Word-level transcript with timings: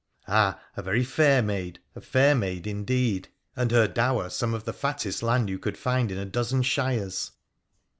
Ah! 0.27 0.59
a 0.75 0.81
very 0.81 1.03
fair 1.03 1.43
maid— 1.43 1.79
a 1.95 2.01
fair 2.01 2.33
maid, 2.33 2.65
indeed! 2.65 3.29
And 3.55 3.69
her 3.69 3.87
dower 3.87 4.31
some 4.31 4.55
of 4.55 4.63
the 4.63 4.73
fattest 4.73 5.21
land 5.21 5.47
you 5.47 5.59
could 5.59 5.77
find 5.77 6.11
in 6.11 6.17
a 6.17 6.25
dozen 6.25 6.63
shires 6.63 7.29